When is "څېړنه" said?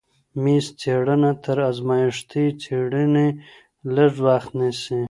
0.79-1.31